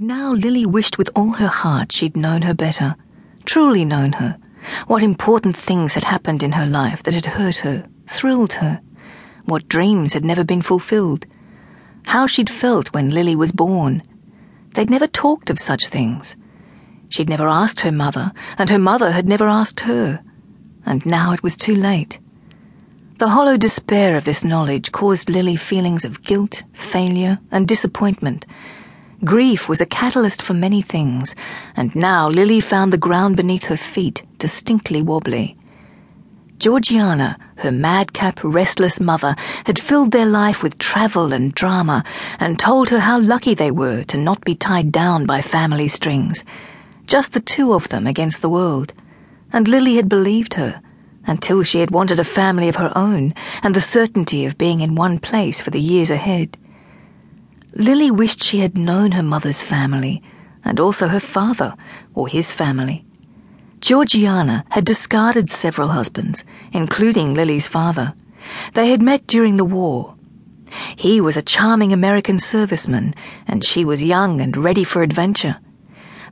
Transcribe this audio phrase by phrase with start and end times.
[0.00, 2.96] Now Lily wished with all her heart she'd known her better,
[3.44, 4.36] truly known her.
[4.88, 8.80] What important things had happened in her life that had hurt her, thrilled her.
[9.44, 11.26] What dreams had never been fulfilled.
[12.06, 14.02] How she'd felt when Lily was born.
[14.72, 16.34] They'd never talked of such things.
[17.08, 20.24] She'd never asked her mother, and her mother had never asked her.
[20.84, 22.18] And now it was too late.
[23.18, 28.44] The hollow despair of this knowledge caused Lily feelings of guilt, failure, and disappointment
[29.22, 31.36] Grief was a catalyst for many things,
[31.76, 35.56] and now Lily found the ground beneath her feet distinctly wobbly.
[36.58, 42.04] Georgiana, her madcap, restless mother, had filled their life with travel and drama
[42.40, 46.44] and told her how lucky they were to not be tied down by family strings.
[47.06, 48.92] Just the two of them against the world.
[49.52, 50.80] And Lily had believed her
[51.26, 54.94] until she had wanted a family of her own and the certainty of being in
[54.94, 56.56] one place for the years ahead.
[57.76, 60.22] Lily wished she had known her mother's family,
[60.64, 61.74] and also her father,
[62.14, 63.04] or his family.
[63.80, 68.14] Georgiana had discarded several husbands, including Lily's father.
[68.74, 70.14] They had met during the war.
[70.94, 73.12] He was a charming American serviceman,
[73.46, 75.56] and she was young and ready for adventure.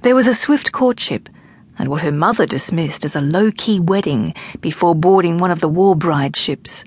[0.03, 1.29] There was a swift courtship,
[1.77, 5.69] and what her mother dismissed as a low key wedding before boarding one of the
[5.69, 6.85] war bride ships.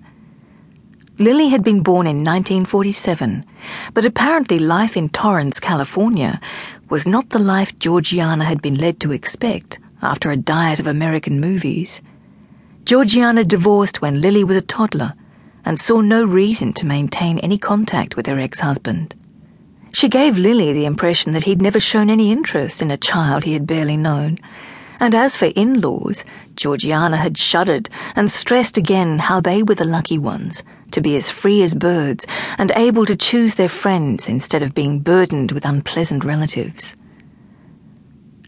[1.18, 3.46] Lily had been born in 1947,
[3.94, 6.42] but apparently life in Torrance, California,
[6.90, 11.40] was not the life Georgiana had been led to expect after a diet of American
[11.40, 12.02] movies.
[12.84, 15.14] Georgiana divorced when Lily was a toddler
[15.64, 19.16] and saw no reason to maintain any contact with her ex husband.
[19.94, 23.54] She gave Lily the impression that he'd never shown any interest in a child he
[23.54, 24.38] had barely known
[25.00, 26.24] and as for in laws,
[26.56, 31.30] Georgiana had shuddered and stressed again how they were the lucky ones, to be as
[31.30, 32.26] free as birds
[32.58, 36.96] and able to choose their friends instead of being burdened with unpleasant relatives.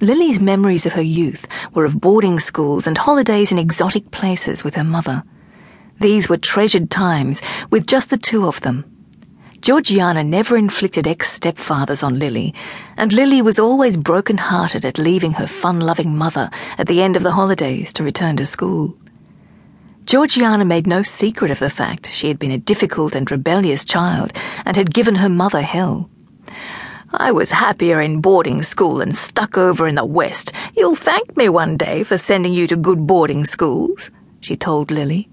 [0.02, 4.76] Lily's memories of her youth were of boarding schools and holidays in exotic places with
[4.76, 5.24] her mother.
[6.00, 7.42] These were treasured times
[7.72, 8.86] with just the two of them
[9.62, 12.54] Georgiana never inflicted ex stepfathers on Lily,
[12.96, 17.18] and Lily was always broken hearted at leaving her fun loving mother at the end
[17.18, 18.96] of the holidays to return to school.
[20.08, 24.32] Georgiana made no secret of the fact she had been a difficult and rebellious child
[24.64, 26.10] and had given her mother hell.
[27.12, 30.54] I was happier in boarding school and stuck over in the West.
[30.78, 34.10] You'll thank me one day for sending you to good boarding schools,
[34.40, 35.28] she told Lily.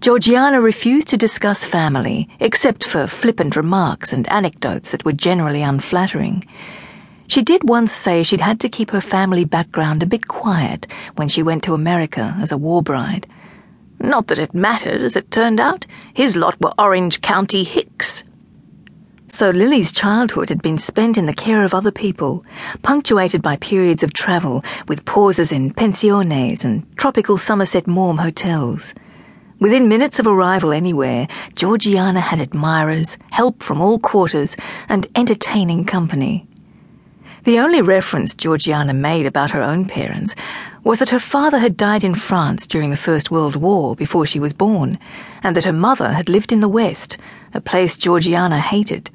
[0.00, 6.46] Georgiana refused to discuss family, except for flippant remarks and anecdotes that were generally unflattering.
[7.26, 11.30] She did once say she'd had to keep her family background a bit quiet when
[11.30, 13.26] she went to America as a war bride.
[14.02, 15.86] Not that it mattered, as it turned out.
[16.12, 18.24] His lot were Orange County Hicks.
[19.28, 22.44] So Lily's childhood had been spent in the care of other people,
[22.82, 28.92] punctuated by periods of travel with pauses in pensiones and tropical Somerset Maugham hotels.
[29.60, 34.56] Within minutes of arrival anywhere, Georgiana had admirers, help from all quarters,
[34.88, 36.44] and entertaining company.
[37.44, 40.34] The only reference Georgiana made about her own parents
[40.84, 44.40] was that her father had died in France during the First World War before she
[44.40, 44.98] was born,
[45.42, 47.18] and that her mother had lived in the West,
[47.54, 49.10] a place Georgiana hated.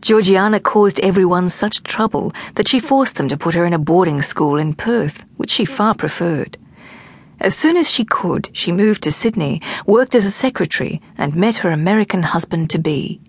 [0.00, 4.22] Georgiana caused everyone such trouble that she forced them to put her in a boarding
[4.22, 6.56] school in Perth, which she far preferred.
[7.38, 11.56] As soon as she could, she moved to Sydney, worked as a secretary, and met
[11.56, 13.20] her American husband to be.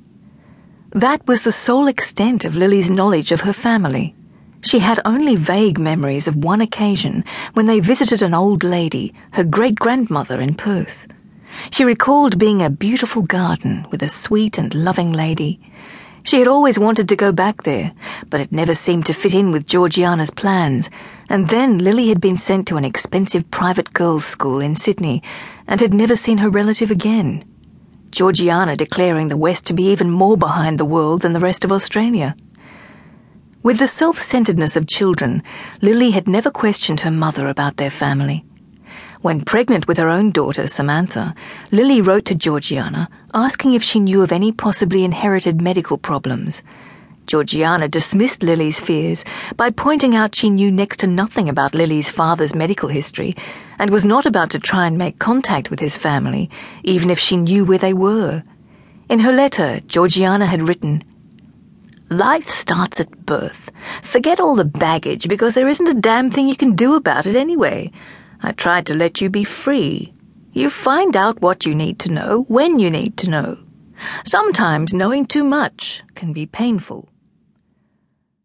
[0.91, 4.15] That was the sole extent of Lily's knowledge of her family.
[4.63, 7.23] She had only vague memories of one occasion
[7.53, 11.07] when they visited an old lady, her great grandmother in Perth.
[11.71, 15.59] She recalled being a beautiful garden with a sweet and loving lady.
[16.23, 17.91] She had always wanted to go back there,
[18.29, 20.89] but it never seemed to fit in with Georgiana's plans.
[21.27, 25.23] And then Lily had been sent to an expensive private girls' school in Sydney
[25.67, 27.43] and had never seen her relative again.
[28.11, 31.71] Georgiana declaring the West to be even more behind the world than the rest of
[31.71, 32.35] Australia.
[33.63, 35.43] With the self centeredness of children,
[35.83, 38.43] Lily had never questioned her mother about their family.
[39.21, 41.35] When pregnant with her own daughter, Samantha,
[41.71, 46.63] Lily wrote to Georgiana asking if she knew of any possibly inherited medical problems.
[47.27, 49.23] Georgiana dismissed Lily's fears
[49.57, 53.35] by pointing out she knew next to nothing about Lily's father's medical history
[53.77, 56.49] and was not about to try and make contact with his family,
[56.81, 58.41] even if she knew where they were.
[59.07, 61.03] In her letter, Georgiana had written,
[62.11, 63.71] Life starts at birth.
[64.03, 67.37] Forget all the baggage because there isn't a damn thing you can do about it
[67.37, 67.89] anyway.
[68.43, 70.13] I tried to let you be free.
[70.51, 73.59] You find out what you need to know when you need to know.
[74.25, 77.07] Sometimes knowing too much can be painful.